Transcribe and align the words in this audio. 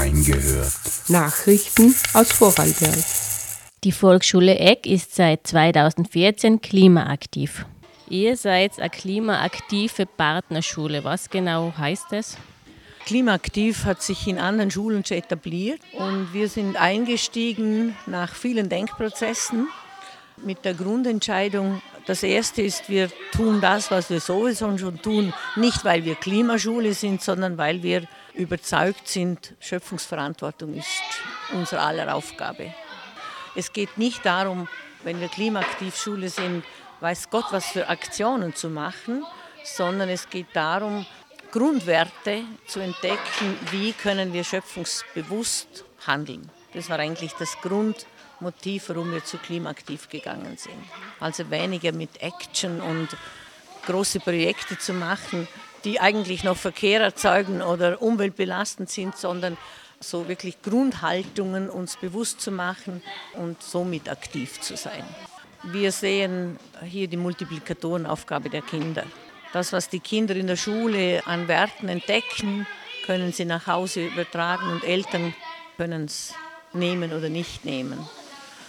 reingehört. 0.00 0.72
Nachrichten 1.08 1.94
aus 2.14 2.32
Vorarlberg. 2.32 3.04
Die 3.84 3.92
Volksschule 3.92 4.58
Eck 4.58 4.86
ist 4.86 5.14
seit 5.14 5.46
2014 5.46 6.62
klimaaktiv. 6.62 7.66
Ihr 8.08 8.36
seid 8.36 8.78
eine 8.78 8.88
klimaaktive 8.88 10.06
Partnerschule. 10.06 11.04
Was 11.04 11.28
genau 11.28 11.74
heißt 11.76 12.06
das? 12.12 12.38
Klimaaktiv 13.04 13.84
hat 13.84 14.02
sich 14.02 14.26
in 14.26 14.38
anderen 14.38 14.70
Schulen 14.70 15.04
schon 15.04 15.18
etabliert 15.18 15.80
und 15.92 16.32
wir 16.32 16.48
sind 16.48 16.80
eingestiegen 16.80 17.94
nach 18.06 18.34
vielen 18.34 18.70
Denkprozessen 18.70 19.68
mit 20.42 20.64
der 20.64 20.74
Grundentscheidung, 20.74 21.82
das 22.10 22.24
erste 22.24 22.60
ist, 22.60 22.88
wir 22.88 23.08
tun 23.30 23.60
das, 23.60 23.92
was 23.92 24.10
wir 24.10 24.18
sowieso 24.18 24.76
schon 24.76 25.00
tun, 25.00 25.32
nicht 25.54 25.84
weil 25.84 26.04
wir 26.04 26.16
Klimaschule 26.16 26.92
sind, 26.92 27.22
sondern 27.22 27.56
weil 27.56 27.84
wir 27.84 28.02
überzeugt 28.34 29.06
sind, 29.06 29.54
Schöpfungsverantwortung 29.60 30.74
ist 30.74 30.88
unsere 31.52 31.82
aller 31.82 32.12
Aufgabe. 32.12 32.74
Es 33.54 33.72
geht 33.72 33.96
nicht 33.96 34.26
darum, 34.26 34.66
wenn 35.04 35.20
wir 35.20 35.28
Klimaaktivschule 35.28 36.30
sind, 36.30 36.64
weiß 36.98 37.30
Gott, 37.30 37.46
was 37.52 37.66
für 37.66 37.88
Aktionen 37.88 38.56
zu 38.56 38.70
machen, 38.70 39.24
sondern 39.62 40.08
es 40.08 40.28
geht 40.28 40.48
darum, 40.52 41.06
Grundwerte 41.52 42.42
zu 42.66 42.80
entdecken, 42.80 43.56
wie 43.70 43.92
können 43.92 44.32
wir 44.32 44.42
schöpfungsbewusst 44.42 45.84
handeln. 46.08 46.50
Das 46.72 46.88
war 46.88 46.98
eigentlich 46.98 47.32
das 47.38 47.56
Grundmotiv, 47.60 48.88
warum 48.88 49.12
wir 49.12 49.24
zu 49.24 49.38
klimaaktiv 49.38 50.08
gegangen 50.08 50.56
sind. 50.56 50.82
Also 51.18 51.50
weniger 51.50 51.92
mit 51.92 52.22
Action 52.22 52.80
und 52.80 53.08
große 53.86 54.20
Projekte 54.20 54.78
zu 54.78 54.92
machen, 54.92 55.48
die 55.84 56.00
eigentlich 56.00 56.44
noch 56.44 56.56
Verkehr 56.56 57.00
erzeugen 57.00 57.62
oder 57.62 58.00
umweltbelastend 58.02 58.90
sind, 58.90 59.16
sondern 59.16 59.56
so 59.98 60.28
wirklich 60.28 60.62
Grundhaltungen 60.62 61.68
uns 61.68 61.96
bewusst 61.96 62.40
zu 62.40 62.50
machen 62.50 63.02
und 63.34 63.62
somit 63.62 64.08
aktiv 64.08 64.60
zu 64.60 64.76
sein. 64.76 65.04
Wir 65.62 65.92
sehen 65.92 66.58
hier 66.82 67.06
die 67.06 67.18
Multiplikatorenaufgabe 67.18 68.48
der 68.48 68.62
Kinder. 68.62 69.04
Das, 69.52 69.72
was 69.72 69.88
die 69.88 70.00
Kinder 70.00 70.36
in 70.36 70.46
der 70.46 70.56
Schule 70.56 71.22
an 71.26 71.48
Werten 71.48 71.88
entdecken, 71.88 72.66
können 73.04 73.32
sie 73.32 73.44
nach 73.44 73.66
Hause 73.66 74.06
übertragen 74.06 74.70
und 74.70 74.84
Eltern 74.84 75.34
können 75.76 76.04
es 76.04 76.34
nehmen 76.72 77.12
oder 77.12 77.28
nicht 77.28 77.64
nehmen. 77.64 77.98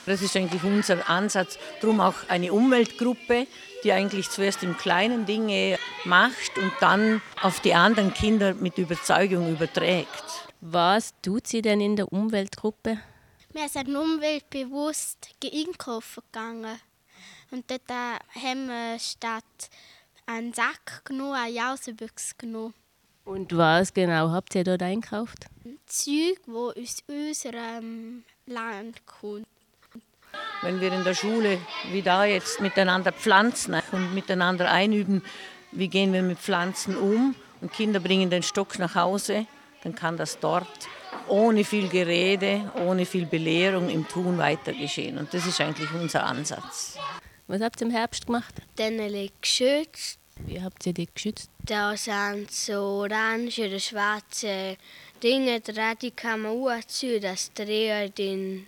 Das 0.05 0.21
ist 0.21 0.35
eigentlich 0.35 0.63
unser 0.63 1.07
Ansatz. 1.09 1.59
Darum 1.79 2.01
auch 2.01 2.15
eine 2.27 2.51
Umweltgruppe, 2.53 3.45
die 3.83 3.91
eigentlich 3.91 4.29
zuerst 4.29 4.63
im 4.63 4.77
kleinen 4.77 5.25
Dinge 5.25 5.77
macht 6.05 6.57
und 6.57 6.71
dann 6.79 7.21
auf 7.41 7.59
die 7.59 7.73
anderen 7.73 8.13
Kinder 8.13 8.53
mit 8.55 8.77
Überzeugung 8.77 9.51
überträgt. 9.51 10.23
Was 10.61 11.13
tut 11.21 11.47
sie 11.47 11.61
denn 11.61 11.81
in 11.81 11.95
der 11.95 12.11
Umweltgruppe? 12.11 12.99
Wir 13.53 13.69
sind 13.69 13.95
umweltbewusst 13.95 15.29
einkaufen 15.43 16.23
gegangen. 16.31 16.79
Und 17.51 17.69
dort 17.69 17.89
haben 17.89 18.67
wir 18.67 18.97
statt 18.99 19.43
einen 20.25 20.53
Sack 20.53 21.03
genommen, 21.03 21.33
eine 21.33 21.53
Jausebüchse 21.53 22.35
genommen. 22.37 22.73
Und 23.23 23.55
was 23.55 23.93
genau 23.93 24.31
habt 24.31 24.55
ihr 24.55 24.63
dort 24.63 24.81
einkauft? 24.81 25.45
Zeug, 25.85 26.39
wo 26.47 26.69
aus 26.69 26.97
unserem 27.07 28.23
Land 28.45 29.05
kommt. 29.05 29.45
Wenn 30.61 30.79
wir 30.79 30.91
in 30.91 31.03
der 31.03 31.13
Schule 31.13 31.59
wie 31.91 32.01
da 32.01 32.25
jetzt 32.25 32.61
miteinander 32.61 33.11
pflanzen 33.11 33.75
und 33.91 34.13
miteinander 34.13 34.71
einüben, 34.71 35.23
wie 35.71 35.87
gehen 35.87 36.13
wir 36.13 36.21
mit 36.21 36.39
Pflanzen 36.39 36.95
um 36.95 37.35
und 37.61 37.73
Kinder 37.73 37.99
bringen 37.99 38.29
den 38.29 38.43
Stock 38.43 38.79
nach 38.79 38.95
Hause, 38.95 39.45
dann 39.83 39.95
kann 39.95 40.17
das 40.17 40.39
dort 40.39 40.67
ohne 41.27 41.63
viel 41.63 41.89
Gerede, 41.89 42.71
ohne 42.85 43.05
viel 43.05 43.25
Belehrung 43.25 43.89
im 43.89 44.07
Tun 44.07 44.37
weiter 44.37 44.73
geschehen. 44.73 45.17
Und 45.17 45.33
das 45.33 45.45
ist 45.45 45.59
eigentlich 45.61 45.91
unser 45.93 46.25
Ansatz. 46.25 46.97
Was 47.47 47.61
habt 47.61 47.81
ihr 47.81 47.87
im 47.87 47.93
Herbst 47.93 48.25
gemacht? 48.25 48.55
Dann 48.77 48.97
geschützt. 49.41 50.20
Wie 50.45 50.61
habt 50.61 50.85
ihr 50.85 50.93
die 50.93 51.07
geschützt? 51.13 51.49
Da 51.65 51.95
sind 51.95 52.51
so 52.51 52.73
orange 52.73 53.59
oder 53.59 53.79
schwarze 53.79 54.77
Dinge 55.21 55.61
dran, 55.61 55.95
die 56.01 56.11
kann 56.11 56.41
man 56.41 56.67
anziehen, 56.67 57.21
dass 57.21 57.51
die 57.53 58.11
den 58.17 58.67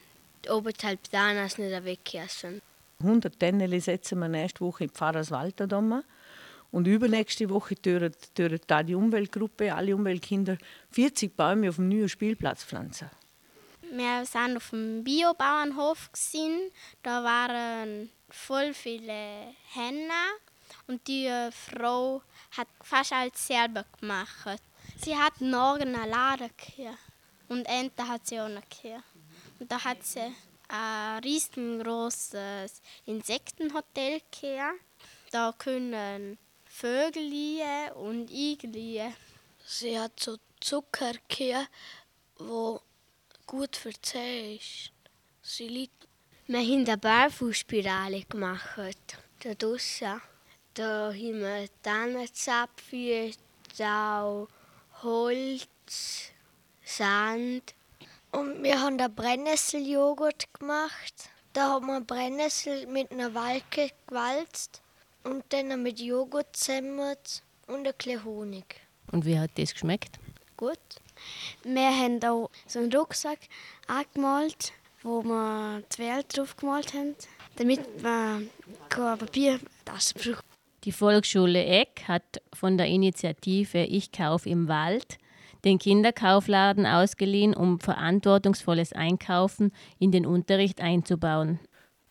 oberhalb 0.50 1.00
Danas 1.12 1.58
nicht 1.58 1.84
weggessen. 1.84 2.62
100 3.00 3.38
Tenneli 3.38 3.80
setzen 3.80 4.20
wir 4.20 4.28
nächste 4.28 4.62
Woche 4.62 4.86
in 4.86 4.90
Pfarrerswald 4.90 5.60
da 5.60 6.04
und 6.72 6.88
übernächste 6.88 7.50
Woche 7.50 7.76
tören, 7.76 8.14
da 8.68 8.82
die 8.84 8.96
Umweltgruppe, 8.96 9.74
alle 9.74 9.96
Umweltkinder, 9.96 10.58
40 10.92 11.36
Bäume 11.36 11.70
auf 11.70 11.76
dem 11.76 11.90
neuen 11.90 12.10
Spielplatz 12.10 12.64
pflanzen. 12.64 13.10
Wir 13.92 14.24
waren 14.34 14.58
auf 14.58 14.72
dem 14.72 15.04
Biobauernhof. 15.04 16.10
Da 17.04 17.24
waren 17.24 18.10
voll 18.30 18.74
viele 18.74 19.54
Hennen 19.74 20.10
und 20.88 21.08
die 21.08 21.30
Frau 21.52 22.22
hat 22.58 22.68
fast 22.82 23.14
alles 23.14 23.48
selber 23.48 23.86
gemacht. 24.00 24.62
Sie 24.98 25.18
hat 25.18 25.40
morgen 25.42 25.96
eine 25.96 26.10
Lade 26.10 26.50
hier 26.76 26.98
und 27.48 27.66
Ente 27.66 28.08
hat 28.08 28.28
sie 28.28 28.40
auch 28.40 28.50
noch 28.50 28.62
hier. 28.82 29.04
Und 29.60 29.72
da 29.72 29.84
hat 29.84 30.04
sie 30.04 30.34
ein 30.68 31.24
riesengroßes 31.24 32.82
Insektenhotel 33.06 34.22
hier. 34.34 34.74
Da 35.32 35.54
können 35.58 36.38
Vögel 36.66 37.92
und 37.96 38.30
Igel. 38.32 39.14
Sie 39.66 40.00
hat 40.00 40.20
so 40.20 40.38
Zucker 40.60 41.14
hier, 41.30 41.68
wo 42.38 42.82
gut 43.46 43.80
die 43.86 44.56
ist. 44.56 44.92
Sie 45.42 45.68
liegt. 45.68 46.08
Wir 46.48 46.60
haben 46.60 46.86
eine 46.86 46.98
Barfußspirale 46.98 48.24
gemacht. 48.26 49.18
Da 49.42 49.54
draussen. 49.54 50.22
Da 50.76 51.10
haben 51.10 51.40
wir 51.40 51.68
Tannenzapfen, 51.84 53.36
Tau, 53.78 54.48
Holz, 55.04 56.32
Sand. 56.84 57.76
Und 58.32 58.64
wir 58.64 58.82
haben 58.82 58.98
da 58.98 59.08
Brennnesseljoghurt 59.08 60.52
gemacht. 60.54 61.30
Da 61.54 61.70
haben 61.70 61.86
wir 61.86 62.02
Brennnessel 62.02 62.88
mit 62.88 63.12
einer 63.12 63.36
Walke 63.36 63.92
gewalzt 64.08 64.82
und 65.24 65.44
dann 65.50 65.84
mit 65.84 66.00
Joghurt 66.00 66.56
zusammen 66.56 67.16
und 67.68 67.88
ein 67.88 67.94
bisschen 67.96 68.24
Honig. 68.24 68.82
Und 69.12 69.26
wie 69.26 69.38
hat 69.38 69.52
das 69.56 69.74
geschmeckt? 69.74 70.18
Gut. 70.58 70.80
Wir 71.64 71.92
haben 71.92 72.20
auch 72.24 72.50
so 72.66 72.80
einen 72.80 72.92
Rucksack 72.92 73.38
angemalt, 73.86 74.74
wo 75.04 75.22
wir 75.22 75.84
die 75.96 76.00
Welt 76.00 76.36
drauf 76.36 76.56
gemalt 76.58 76.96
haben, 76.96 77.16
damit 77.58 78.02
man 78.02 78.50
kein 78.90 79.20
Papier 79.20 79.60
das 79.86 80.16
braucht. 80.16 80.53
Die 80.84 80.92
Volksschule 80.92 81.64
Eck 81.64 82.04
hat 82.08 82.42
von 82.54 82.78
der 82.78 82.88
Initiative 82.88 83.84
Ich 83.84 84.12
kauf 84.12 84.46
im 84.46 84.68
Wald 84.68 85.18
den 85.64 85.80
Kinderkaufladen 85.80 86.86
ausgeliehen, 86.86 87.54
um 87.54 87.80
verantwortungsvolles 87.80 88.92
Einkaufen 88.92 89.72
in 89.98 90.12
den 90.12 90.26
Unterricht 90.26 90.82
einzubauen. 90.82 91.60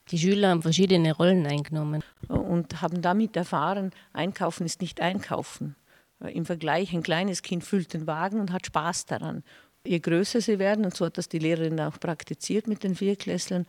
Die 0.09 0.19
Schüler 0.19 0.49
haben 0.49 0.63
verschiedene 0.63 1.15
Rollen 1.15 1.47
eingenommen. 1.47 2.03
Und 2.29 2.81
haben 2.81 3.03
damit 3.03 3.37
erfahren, 3.37 3.91
Einkaufen 4.15 4.65
ist 4.65 4.81
nicht 4.81 5.03
Einkaufen. 5.03 5.77
Im 6.21 6.47
Vergleich, 6.47 6.95
ein 6.95 7.03
kleines 7.03 7.43
Kind 7.43 7.65
füllt 7.65 7.93
den 7.93 8.07
Wagen 8.07 8.41
und 8.41 8.53
hat 8.53 8.67
Spaß 8.67 9.05
daran. 9.05 9.43
Je 9.87 9.99
größer 9.99 10.41
sie 10.41 10.59
werden, 10.59 10.85
und 10.85 10.97
so 10.97 11.05
hat 11.05 11.19
das 11.19 11.29
die 11.29 11.41
Lehrerin 11.41 11.79
auch 11.81 11.99
praktiziert 12.01 12.69
mit 12.69 12.85
den 12.85 12.95
Vierklässlern, 12.95 13.67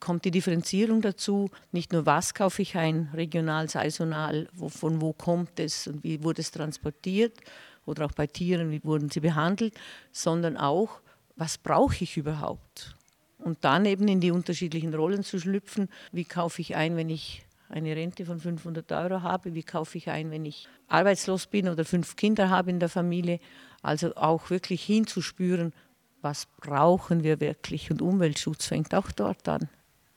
kommt 0.00 0.24
die 0.24 0.30
Differenzierung 0.30 1.02
dazu. 1.02 1.50
Nicht 1.72 1.92
nur, 1.92 2.06
was 2.06 2.34
kaufe 2.34 2.62
ich 2.62 2.76
ein, 2.76 3.10
regional, 3.14 3.68
saisonal, 3.68 4.48
wo, 4.52 4.68
von 4.68 5.00
wo 5.00 5.12
kommt 5.12 5.60
es 5.60 5.86
und 5.86 6.02
wie 6.02 6.24
wurde 6.24 6.40
es 6.40 6.50
transportiert 6.50 7.38
oder 7.86 8.06
auch 8.06 8.12
bei 8.12 8.26
Tieren, 8.26 8.70
wie 8.70 8.82
wurden 8.82 9.10
sie 9.10 9.20
behandelt, 9.20 9.74
sondern 10.10 10.56
auch, 10.56 11.00
was 11.36 11.58
brauche 11.58 12.02
ich 12.02 12.16
überhaupt? 12.16 12.96
Und 13.38 13.64
dann 13.64 13.86
eben 13.86 14.08
in 14.08 14.20
die 14.20 14.30
unterschiedlichen 14.30 14.94
Rollen 14.94 15.22
zu 15.22 15.38
schlüpfen. 15.38 15.88
Wie 16.12 16.24
kaufe 16.24 16.60
ich 16.60 16.76
ein, 16.76 16.96
wenn 16.96 17.08
ich 17.08 17.42
eine 17.70 17.96
Rente 17.96 18.26
von 18.26 18.38
500 18.38 18.90
Euro 18.92 19.22
habe? 19.22 19.54
Wie 19.54 19.62
kaufe 19.62 19.96
ich 19.96 20.10
ein, 20.10 20.30
wenn 20.30 20.44
ich 20.44 20.68
arbeitslos 20.88 21.46
bin 21.46 21.68
oder 21.68 21.84
fünf 21.84 22.16
Kinder 22.16 22.50
habe 22.50 22.70
in 22.70 22.80
der 22.80 22.90
Familie? 22.90 23.40
Also 23.82 24.14
auch 24.16 24.50
wirklich 24.50 24.82
hinzuspüren, 24.82 25.72
was 26.20 26.46
brauchen 26.60 27.22
wir 27.22 27.40
wirklich? 27.40 27.90
Und 27.90 28.02
Umweltschutz 28.02 28.66
fängt 28.66 28.94
auch 28.94 29.10
dort 29.10 29.48
an. 29.48 29.70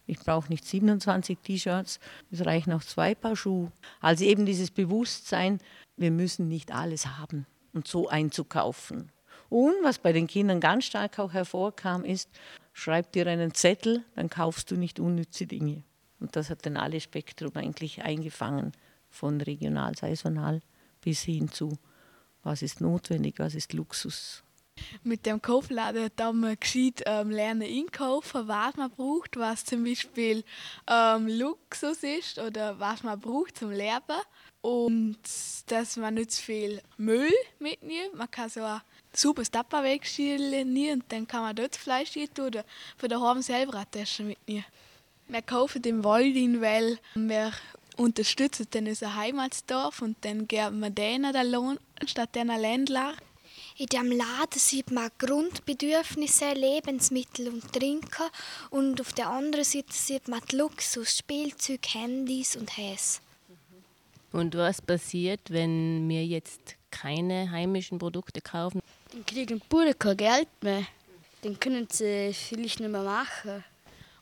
Ich 0.06 0.20
brauche 0.20 0.50
nicht 0.50 0.66
27 0.66 1.40
T-Shirts, 1.40 2.00
es 2.32 2.46
reichen 2.46 2.74
auch 2.74 2.84
zwei 2.84 3.16
Paar 3.16 3.36
Schuhe. 3.36 3.72
Also 4.02 4.26
eben 4.26 4.46
dieses 4.46 4.70
Bewusstsein, 4.72 5.60
wir 5.96 6.12
müssen 6.12 6.48
nicht 6.48 6.74
alles 6.74 7.08
haben 7.08 7.46
und 7.74 7.88
so 7.88 8.10
einzukaufen. 8.10 9.12
Und 9.50 9.76
was 9.84 10.00
bei 10.00 10.12
den 10.12 10.28
Kindern 10.28 10.60
ganz 10.60 10.86
stark 10.86 11.20
auch 11.20 11.32
hervorkam, 11.32 12.04
ist, 12.04 12.30
schreib 12.74 13.12
dir 13.12 13.28
einen 13.28 13.54
Zettel, 13.54 14.04
dann 14.16 14.30
kaufst 14.30 14.72
du 14.72 14.76
nicht 14.76 15.00
unnütze 15.00 15.46
Dinge. 15.46 15.84
Und 16.20 16.36
das 16.36 16.50
hat 16.50 16.66
dann 16.66 16.78
alle 16.78 17.00
Spektrum 17.00 17.52
eigentlich 17.56 18.02
eingefangen, 18.02 18.74
von 19.10 19.40
regional, 19.42 19.96
saisonal 19.96 20.62
bis 21.02 21.22
hin 21.22 21.50
zu, 21.50 21.78
was 22.42 22.62
ist 22.62 22.82
notwendig, 22.82 23.36
was 23.38 23.56
ist 23.56 23.74
Luxus. 23.74 24.44
Mit 25.04 25.26
dem 25.26 25.42
Kaufladen 25.42 26.10
da 26.16 26.32
man 26.32 26.58
gescheit 26.60 27.04
ähm, 27.06 27.30
lernen 27.30 27.64
einkaufen, 27.64 28.48
was 28.48 28.76
man 28.76 28.92
braucht, 28.92 29.38
was 29.38 29.66
zum 29.66 29.84
Beispiel 29.84 30.44
ähm, 30.88 31.28
Luxus 31.28 32.04
ist 32.04 32.40
oder 32.40 32.80
was 32.80 33.04
man 33.04 33.20
braucht 33.20 33.58
zum 33.58 33.72
Leben. 33.72 34.22
Und 34.62 35.18
dass 35.68 35.98
man 35.98 36.14
nicht 36.14 36.32
zu 36.32 36.42
viel 36.42 36.82
Müll 36.98 37.34
mitnimmt. 37.60 38.16
Man 38.16 38.32
kann 38.32 38.48
so 38.48 38.64
ein 38.64 38.82
super 39.12 39.44
Tupperware 39.44 40.00
nehmen 40.64 41.02
und 41.02 41.12
dann 41.12 41.28
kann 41.28 41.42
man 41.42 41.56
dort 41.56 41.76
Fleisch 41.76 42.16
rein 42.16 42.34
tun 42.34 42.48
oder 42.48 42.66
von 42.98 43.10
daheim 43.10 43.42
selber 43.42 43.76
eine 43.76 43.92
Tasche 43.92 44.24
mitnehmen. 44.24 44.66
Wir 45.28 45.42
kaufen 45.42 45.82
den 45.82 46.04
Wald 46.04 46.36
in, 46.36 46.62
weil 46.62 46.98
wir 47.16 47.52
unterstützen 47.98 48.68
dann 48.72 48.88
unser 48.88 49.16
Heimatsdorf 49.16 50.02
und 50.02 50.18
dann 50.22 50.48
geben 50.48 50.80
wir 50.80 50.90
denen 50.90 51.34
den 51.34 51.52
Lohn 51.52 51.80
statt 52.06 52.36
den 52.36 52.48
Ländler. 52.48 53.14
In 53.78 53.88
diesem 53.88 54.12
Laden 54.12 54.60
sieht 54.60 54.92
man 54.92 55.10
Grundbedürfnisse, 55.18 56.54
Lebensmittel 56.54 57.48
und 57.48 57.74
Trinken 57.74 58.30
und 58.70 59.02
auf 59.02 59.14
der 59.14 59.30
anderen 59.30 59.66
Seite 59.66 59.92
sieht 59.94 60.28
man 60.28 60.42
Luxus, 60.52 61.18
Spielzeug, 61.18 61.82
Handys 61.94 62.56
und 62.56 62.78
Häs. 62.78 63.20
Und 64.32 64.56
was 64.56 64.82
passiert, 64.82 65.42
wenn 65.50 66.08
wir 66.08 66.26
jetzt 66.26 66.76
keine 66.92 67.50
heimischen 67.50 67.98
Produkte 67.98 68.42
kaufen? 68.42 68.80
Dann 69.12 69.26
kriegen 69.26 69.60
die 69.60 69.68
Bauern 69.68 69.98
kein 69.98 70.18
Geld 70.18 70.48
mehr. 70.62 70.86
Dann 71.42 71.60
können 71.60 71.88
sie 71.92 72.34
vielleicht 72.34 72.80
nicht 72.80 72.92
mehr 72.92 73.04
machen. 73.04 73.64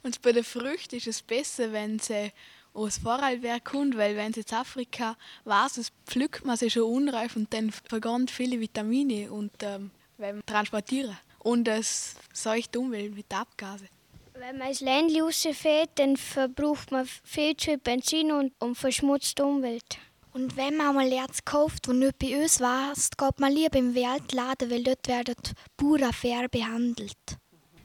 Und 0.03 0.21
bei 0.21 0.31
den 0.31 0.43
Früchten 0.43 0.95
ist 0.95 1.07
es 1.07 1.21
besser, 1.21 1.71
wenn 1.71 1.99
sie 1.99 2.31
aus 2.73 2.97
Vorarlberg 2.97 3.63
kommt, 3.65 3.97
weil 3.97 4.15
wenn 4.15 4.33
sie 4.33 4.41
in 4.41 4.55
Afrika 4.55 5.17
was, 5.43 5.91
pflückt 6.05 6.45
man 6.45 6.57
sie 6.57 6.69
schon 6.69 6.83
unreif 6.83 7.35
und 7.35 7.53
dann 7.53 7.71
vergehen 7.71 8.27
viele 8.27 8.59
Vitamine 8.59 9.31
und 9.31 9.51
ähm, 9.61 9.91
wenn 10.17 10.45
transportieren. 10.45 11.17
Und 11.39 11.67
es 11.67 12.15
seucht 12.33 12.73
die 12.75 12.77
Umwelt 12.77 13.15
mit 13.15 13.33
Abgasen. 13.33 13.89
Wenn 14.33 14.57
man 14.57 14.69
ins 14.69 14.81
Ländchen 14.81 15.23
rausfährt, 15.23 15.89
dann 15.95 16.17
verbraucht 16.17 16.91
man 16.91 17.05
viel 17.05 17.55
zu 17.57 17.65
viel 17.65 17.77
Benzin 17.77 18.31
und, 18.31 18.53
und 18.59 18.75
verschmutzt 18.75 19.37
die 19.37 19.43
Umwelt. 19.43 19.97
Und 20.33 20.55
wenn 20.55 20.77
man 20.77 20.95
mal 20.95 21.11
Erz 21.11 21.43
kauft, 21.43 21.87
das 21.87 21.95
nicht 21.95 22.17
bei 22.17 22.41
uns 22.41 22.61
war, 22.61 22.93
geht 22.93 23.39
man 23.39 23.51
lieber 23.51 23.77
im 23.77 23.93
Weltladen, 23.93 24.71
weil 24.71 24.83
dort 24.83 25.07
werden 25.07 25.35
Bauern 25.75 26.13
fair 26.13 26.47
behandelt. 26.47 27.17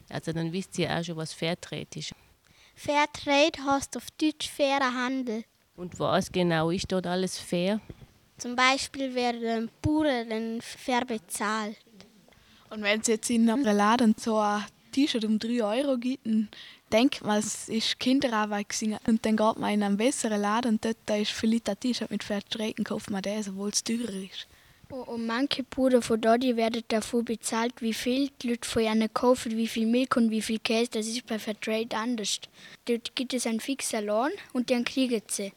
Also 0.09 0.31
dann 0.31 0.53
wisst 0.53 0.77
ihr 0.79 0.89
auch 0.89 1.03
schon, 1.03 1.17
was 1.17 1.33
Fairtrade 1.33 1.87
ist. 1.95 2.13
Fairtrade 2.77 3.65
heißt 3.65 3.97
auf 3.97 4.05
Deutsch 4.21 4.49
fairer 4.49 4.93
Handel. 4.93 5.43
Und 5.75 5.99
was 5.99 6.31
genau 6.31 6.69
ist 6.69 6.91
dort 6.91 7.07
alles 7.07 7.39
fair? 7.39 7.81
Zum 8.37 8.55
Beispiel 8.55 9.15
werden 9.15 9.71
Bauern 9.81 10.61
fair 10.61 11.03
bezahlt. 11.03 11.75
Und 12.69 12.83
wenn 12.83 13.01
es 13.01 13.07
jetzt 13.07 13.31
in 13.31 13.49
einem 13.49 13.63
Laden 13.63 14.13
so 14.19 14.37
ein 14.37 14.63
T-Shirt 14.91 15.25
um 15.25 15.39
3 15.39 15.63
Euro 15.63 15.97
gibt, 15.97 16.27
dann 16.27 16.49
denkt 16.91 17.23
man, 17.23 17.39
es 17.39 17.67
ist 17.67 17.99
Kinderarbeit 17.99 18.69
gewesen. 18.69 18.99
Und 19.07 19.25
dann 19.25 19.37
geht 19.37 19.57
man 19.57 19.73
in 19.73 19.81
einen 19.81 19.97
besseren 19.97 20.39
Laden 20.39 20.73
und 20.73 20.85
dort 20.85 21.19
ist 21.19 21.31
vielleicht 21.31 21.69
ein 21.69 21.79
T-Shirt 21.79 22.11
mit 22.11 22.23
Fairtrade 22.23 22.75
und 22.77 22.83
kauft 22.83 23.09
man 23.09 23.23
das, 23.23 23.49
obwohl 23.49 23.69
es 23.69 23.83
teurer 23.83 24.13
ist. 24.13 24.47
Und 24.89 25.25
manche 25.25 25.63
Bauern 25.63 26.01
von 26.01 26.21
dort 26.21 26.43
werden 26.43 26.83
davon 26.87 27.25
bezahlt, 27.25 27.81
wie 27.81 27.93
viel 27.93 28.29
die 28.41 28.49
Leute 28.49 28.67
von 28.67 28.83
ihnen 28.83 29.13
kaufen, 29.13 29.57
wie 29.57 29.67
viel 29.67 29.85
Milch 29.85 30.15
und 30.15 30.31
wie 30.31 30.41
viel 30.41 30.59
Käse. 30.59 30.91
Das 30.91 31.07
ist 31.07 31.25
bei 31.27 31.39
Fairtrade 31.39 31.95
anders. 31.95 32.39
Dort 32.85 33.15
gibt 33.15 33.33
es 33.33 33.45
einen 33.45 33.59
fixen 33.59 34.05
Lohn 34.05 34.31
und 34.53 34.69
dann 34.69 34.85
kriegen 34.85 35.21
sie. 35.27 35.51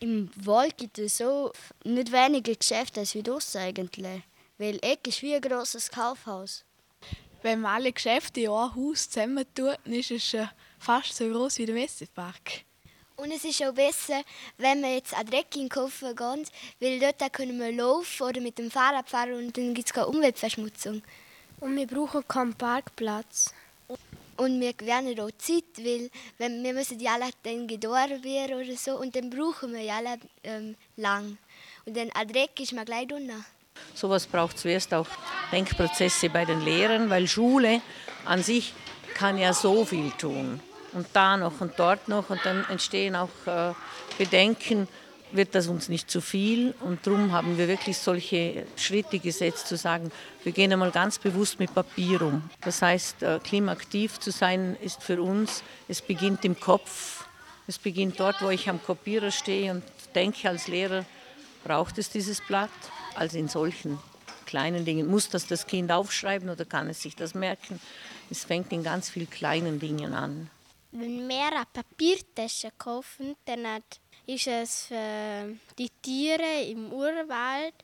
Im 0.00 0.30
Wald 0.36 0.76
gibt 0.76 0.98
es 0.98 1.18
so 1.18 1.52
nicht 1.84 2.12
weniger 2.12 2.54
Geschäfte 2.54 3.00
als 3.00 3.14
wie 3.14 3.22
das 3.22 3.56
eigentlich. 3.56 4.22
Weil 4.58 4.78
Eck 4.82 5.06
ist 5.06 5.22
wie 5.22 5.34
ein 5.34 5.40
grosses 5.40 5.90
Kaufhaus. 5.90 6.64
Wenn 7.42 7.62
man 7.62 7.76
alle 7.76 7.92
Geschäfte 7.92 8.40
in 8.40 8.50
ein 8.50 8.74
Haus 8.74 9.08
zusammentut, 9.08 9.78
dann 9.84 9.94
ist 9.94 10.10
es 10.10 10.36
fast 10.78 11.16
so 11.16 11.26
groß 11.28 11.58
wie 11.58 11.66
der 11.66 11.74
Messepark. 11.74 12.64
Und 13.20 13.32
es 13.32 13.44
ist 13.44 13.62
auch 13.62 13.74
besser, 13.74 14.22
wenn 14.56 14.80
wir 14.80 14.94
jetzt 14.94 15.14
an 15.14 15.26
Trekking 15.26 15.68
kaufen 15.68 16.16
gehen, 16.16 16.46
weil 16.80 16.98
dort 16.98 17.32
können 17.34 17.58
wir 17.58 17.70
laufen 17.70 18.22
oder 18.22 18.40
mit 18.40 18.56
dem 18.56 18.70
Fahrrad 18.70 19.10
fahren 19.10 19.34
und 19.34 19.56
dann 19.56 19.74
gibt 19.74 19.88
es 19.88 19.92
keine 19.92 20.06
Umweltverschmutzung. 20.06 21.02
Und 21.60 21.76
wir 21.76 21.86
brauchen 21.86 22.26
keinen 22.26 22.54
Parkplatz. 22.54 23.52
Und 24.38 24.58
wir 24.58 24.72
gewinnen 24.72 25.20
auch 25.20 25.30
Zeit, 25.36 25.64
weil 25.76 26.10
wenn, 26.38 26.64
wir 26.64 26.72
müssen 26.72 26.98
die 26.98 27.08
alle 27.08 27.28
dann 27.42 27.66
gedauert 27.66 28.24
werden 28.24 28.54
oder 28.54 28.76
so 28.76 28.98
und 28.98 29.14
dann 29.14 29.28
brauchen 29.28 29.74
wir 29.74 29.82
ja 29.82 29.98
alle 29.98 30.18
ähm, 30.42 30.76
lang. 30.96 31.36
Und 31.84 31.94
dann 31.98 32.08
an 32.12 32.26
Dreck 32.26 32.58
ist 32.58 32.72
man 32.72 32.86
gleich 32.86 33.12
unten. 33.12 33.44
Sowas 33.94 34.26
braucht 34.26 34.58
zuerst 34.58 34.94
auch 34.94 35.08
Denkprozesse 35.52 36.30
bei 36.30 36.46
den 36.46 36.62
Lehrern, 36.62 37.10
weil 37.10 37.28
Schule 37.28 37.82
an 38.24 38.42
sich 38.42 38.72
kann 39.12 39.36
ja 39.36 39.52
so 39.52 39.84
viel 39.84 40.10
tun 40.12 40.62
und 40.92 41.06
da 41.12 41.36
noch 41.36 41.60
und 41.60 41.72
dort 41.76 42.08
noch 42.08 42.30
und 42.30 42.40
dann 42.44 42.64
entstehen 42.68 43.16
auch 43.16 43.28
äh, 43.46 43.72
Bedenken, 44.18 44.88
wird 45.32 45.54
das 45.54 45.68
uns 45.68 45.88
nicht 45.88 46.10
zu 46.10 46.20
viel 46.20 46.74
und 46.80 47.06
darum 47.06 47.32
haben 47.32 47.56
wir 47.56 47.68
wirklich 47.68 47.98
solche 47.98 48.66
Schritte 48.76 49.18
gesetzt, 49.18 49.68
zu 49.68 49.76
sagen, 49.76 50.10
wir 50.42 50.52
gehen 50.52 50.72
einmal 50.72 50.90
ganz 50.90 51.18
bewusst 51.18 51.60
mit 51.60 51.72
Papier 51.72 52.22
um. 52.22 52.42
Das 52.62 52.82
heißt, 52.82 53.22
äh, 53.22 53.38
klimaaktiv 53.42 54.18
zu 54.18 54.32
sein 54.32 54.76
ist 54.80 55.02
für 55.02 55.22
uns, 55.22 55.62
es 55.88 56.02
beginnt 56.02 56.44
im 56.44 56.58
Kopf, 56.58 57.24
es 57.66 57.78
beginnt 57.78 58.18
dort, 58.18 58.42
wo 58.42 58.50
ich 58.50 58.68
am 58.68 58.82
Kopierer 58.82 59.30
stehe 59.30 59.70
und 59.70 59.84
denke 60.14 60.48
als 60.48 60.66
Lehrer, 60.66 61.04
braucht 61.64 61.98
es 61.98 62.10
dieses 62.10 62.40
Blatt? 62.40 62.70
Also 63.14 63.38
in 63.38 63.48
solchen 63.48 63.98
kleinen 64.46 64.84
Dingen. 64.84 65.06
Muss 65.06 65.28
das 65.28 65.46
das 65.46 65.66
Kind 65.66 65.92
aufschreiben 65.92 66.48
oder 66.48 66.64
kann 66.64 66.88
es 66.88 67.02
sich 67.02 67.14
das 67.14 67.34
merken? 67.34 67.80
Es 68.30 68.44
fängt 68.44 68.72
in 68.72 68.82
ganz 68.82 69.10
vielen 69.10 69.30
kleinen 69.30 69.78
Dingen 69.78 70.14
an. 70.14 70.50
Wenn 70.92 71.28
wir 71.28 71.46
eine 71.46 71.66
Papiertasche 71.72 72.70
kaufen, 72.76 73.36
dann 73.44 73.82
ist 74.26 74.46
es 74.46 74.86
für 74.86 75.56
die 75.78 75.90
Tiere 76.02 76.62
im 76.68 76.92
Urwald, 76.92 77.74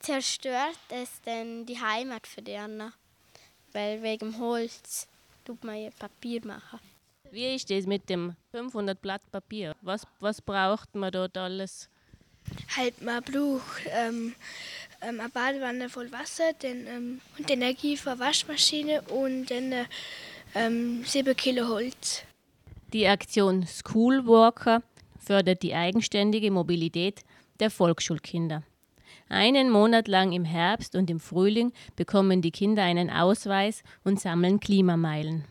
zerstört 0.00 0.78
es 0.88 1.20
dann 1.24 1.66
die 1.66 1.78
Heimat 1.78 2.26
für 2.26 2.42
die 2.42 2.56
anderen. 2.56 2.92
Weil 3.72 4.02
wegen 4.02 4.38
Holz 4.38 5.06
tut 5.44 5.62
man 5.62 5.76
ja 5.76 5.90
Papier 5.90 6.44
machen. 6.46 6.80
Wie 7.30 7.54
ist 7.54 7.68
das 7.70 7.84
mit 7.86 8.08
dem 8.08 8.34
500 8.52 9.00
Blatt 9.00 9.22
Papier? 9.30 9.76
Was, 9.82 10.06
was 10.20 10.40
braucht 10.40 10.94
man 10.94 11.12
dort 11.12 11.36
alles? 11.36 11.88
Halt, 12.76 13.02
man 13.02 13.22
braucht 13.22 13.82
ähm, 13.90 14.34
ähm, 15.02 15.20
eine 15.20 15.28
Badewanne 15.28 15.88
voll 15.90 16.10
Wasser 16.10 16.52
dann, 16.58 16.86
ähm, 16.86 17.20
und 17.36 17.50
Energie 17.50 17.96
für 17.96 18.18
Waschmaschine 18.18 19.02
und 19.02 19.50
dann 19.50 19.86
ähm, 20.54 21.04
7 21.04 21.36
Kilo 21.36 21.68
Holz. 21.68 22.22
Die 22.94 23.06
Aktion 23.06 23.66
Schoolwalker 23.66 24.82
fördert 25.18 25.62
die 25.62 25.74
eigenständige 25.74 26.50
Mobilität 26.50 27.20
der 27.60 27.70
Volksschulkinder. 27.70 28.62
Einen 29.28 29.68
Monat 29.68 30.08
lang 30.08 30.32
im 30.32 30.46
Herbst 30.46 30.94
und 30.94 31.10
im 31.10 31.20
Frühling 31.20 31.72
bekommen 31.96 32.40
die 32.40 32.50
Kinder 32.50 32.82
einen 32.82 33.10
Ausweis 33.10 33.82
und 34.04 34.18
sammeln 34.18 34.58
Klimameilen. 34.58 35.44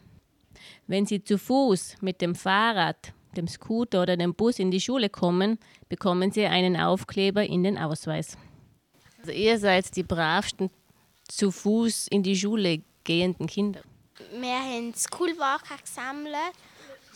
Wenn 0.88 1.06
sie 1.06 1.24
zu 1.24 1.38
Fuß, 1.38 1.98
mit 2.02 2.22
dem 2.22 2.34
Fahrrad, 2.34 3.14
dem 3.36 3.48
Scooter 3.48 4.02
oder 4.02 4.18
dem 4.18 4.34
Bus 4.34 4.58
in 4.58 4.72
die 4.72 4.82
Schule 4.82 5.10
kommen, 5.10 5.60
bekommen 5.90 6.32
sie 6.32 6.48
einen 6.48 6.76
Aufkleber 6.76 7.44
in 7.44 7.62
den 7.62 7.78
Ausweis. 7.78 8.36
Also 9.20 9.32
ihr 9.32 9.60
seid 9.60 9.96
die 9.96 10.02
bravsten 10.02 10.72
zu 11.28 11.52
Fuß 11.52 12.08
in 12.08 12.24
die 12.24 12.36
Schule 12.36 12.82
gehenden 13.04 13.46
Kinder. 13.46 13.82
Wir 14.40 14.58
haben 14.58 14.92
Schoolwalker 14.96 15.78
gesammelt 15.80 16.34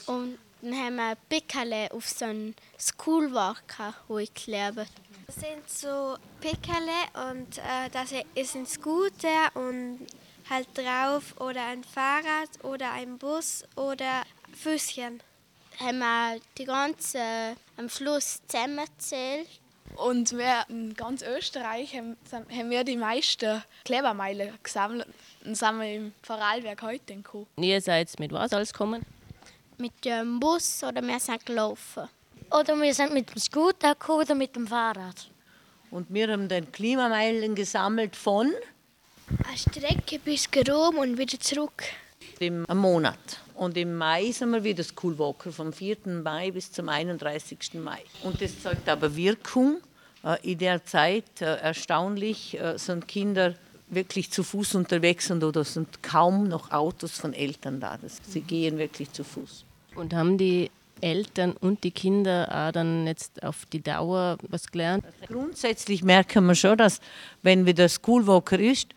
und 0.08 0.38
dann 0.62 0.75
haben 0.75 0.96
wir 0.96 1.15
Pickerle 1.29 1.91
auf 1.91 2.08
so 2.08 2.25
einen 2.25 2.55
Schoolwalker 2.77 3.96
geklebt. 4.08 4.88
Das 5.25 5.36
sind 5.36 5.67
so 5.67 6.17
Pickerle 6.39 7.31
und 7.31 7.58
äh, 7.58 7.89
das 7.91 8.13
ist 8.36 8.55
ein 8.55 8.65
Scooter 8.65 9.50
und 9.55 10.05
halt 10.50 10.67
drauf 10.75 11.39
oder 11.39 11.65
ein 11.65 11.84
Fahrrad 11.84 12.50
oder 12.63 12.91
ein 12.91 13.17
Bus 13.17 13.63
oder 13.75 14.24
Füßchen. 14.53 15.22
Haben 15.79 16.00
wir 16.00 16.39
die 16.58 16.65
ganze 16.65 17.55
am 17.77 17.89
Schluss 17.89 18.41
zusammengezählt. 18.48 19.48
Und 19.96 20.31
wir 20.38 20.63
in 20.70 20.93
ganz 20.93 21.22
Österreich 21.22 21.96
haben, 21.96 22.15
haben 22.31 22.70
wir 22.70 22.84
die 22.86 22.96
meisten 22.96 23.62
Klebermeilen 23.84 24.58
gesammelt 24.63 25.05
und 25.43 25.55
sind 25.55 25.79
wir 25.79 25.96
im 25.96 26.13
Vorarlberg 26.24 26.81
heute 26.81 27.15
gekommen. 27.15 27.48
Ihr 27.58 27.81
seid 27.81 28.17
mit 28.17 28.31
was 28.31 28.53
alles 28.53 28.72
gekommen? 28.72 29.05
Mit 29.82 30.06
dem 30.06 30.40
Bus 30.40 30.84
oder 30.84 31.02
wir 31.02 31.20
sind 31.20 31.46
gelaufen. 31.46 32.04
Oder 32.52 32.80
wir 32.80 32.94
sind 32.94 33.14
mit 33.14 33.34
dem 33.34 33.40
Scooter 33.40 33.96
gekommen 33.96 34.22
oder 34.22 34.36
mit 34.36 34.56
dem 34.56 34.68
Fahrrad. 34.68 35.30
Und 35.90 36.14
wir 36.14 36.30
haben 36.30 36.48
dann 36.48 36.72
Klimameilen 36.72 37.56
gesammelt 37.56 38.16
von? 38.16 38.52
Eine 39.46 39.58
Strecke 39.58 40.20
bis 40.20 40.48
Rom 40.70 40.98
und 40.98 41.18
wieder 41.18 41.40
zurück. 41.40 41.84
Im 42.40 42.66
Monat. 42.74 43.18
Und 43.56 43.78
im 43.78 43.96
Mai 43.96 44.32
sind 44.32 44.52
wir 44.52 44.64
wieder 44.64 44.84
Schoolwalker, 44.84 45.52
vom 45.52 45.72
4. 45.72 45.98
Mai 46.24 46.52
bis 46.52 46.72
zum 46.72 46.90
31. 46.90 47.74
Mai. 47.76 48.04
Und 48.24 48.42
das 48.42 48.62
zeigt 48.62 48.88
aber 48.90 49.16
Wirkung. 49.16 49.78
In 50.44 50.58
der 50.58 50.84
Zeit, 50.86 51.42
erstaunlich, 51.42 52.58
sind 52.76 53.08
Kinder 53.08 53.56
wirklich 53.90 54.32
zu 54.32 54.44
Fuß 54.44 54.76
unterwegs 54.76 55.30
und 55.32 55.44
oder 55.44 55.64
sind 55.64 56.02
kaum 56.02 56.48
noch 56.48 56.72
Autos 56.72 57.18
von 57.18 57.34
Eltern 57.34 57.80
da. 57.80 57.98
Das, 57.98 58.18
sie 58.28 58.42
gehen 58.42 58.78
wirklich 58.78 59.12
zu 59.12 59.24
Fuß. 59.24 59.66
Und 59.95 60.13
haben 60.13 60.38
die 60.38 60.71
Eltern 61.01 61.53
und 61.53 61.83
die 61.83 61.91
Kinder 61.91 62.48
auch 62.50 62.71
dann 62.71 63.07
jetzt 63.07 63.43
auf 63.43 63.65
die 63.65 63.81
Dauer 63.81 64.38
was 64.50 64.71
gelernt? 64.71 65.03
Grundsätzlich 65.27 66.03
merken 66.03 66.45
wir 66.45 66.55
schon, 66.55 66.77
dass 66.77 67.00
wenn 67.41 67.65
wieder 67.65 67.89
Schoolwalker 67.89 68.60
ist, 68.60 68.93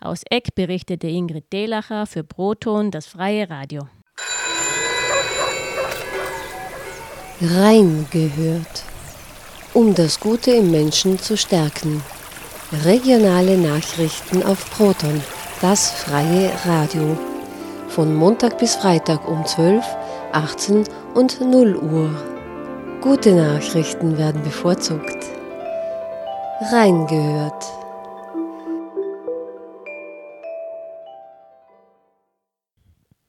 Aus 0.00 0.22
Eck 0.30 0.54
berichtete 0.54 1.08
Ingrid 1.08 1.52
Delacher 1.52 2.06
für 2.06 2.24
Proton 2.24 2.90
das 2.90 3.06
freie 3.06 3.50
Radio. 3.50 3.86
Rein 7.40 8.06
gehört. 8.10 8.84
Um 9.74 9.94
das 9.94 10.18
Gute 10.20 10.52
im 10.52 10.70
Menschen 10.70 11.18
zu 11.18 11.36
stärken. 11.36 12.02
Regionale 12.84 13.58
Nachrichten 13.58 14.42
auf 14.42 14.70
Proton, 14.70 15.22
das 15.60 15.90
freie 15.90 16.50
Radio. 16.64 17.18
Von 17.88 18.14
Montag 18.14 18.58
bis 18.58 18.76
Freitag 18.76 19.28
um 19.28 19.44
12, 19.44 19.84
18 20.32 20.84
und 21.14 21.40
0 21.40 21.76
Uhr. 21.76 22.35
Gute 23.08 23.36
Nachrichten 23.36 24.18
werden 24.18 24.42
bevorzugt. 24.42 25.24
Reingehört. 26.72 27.64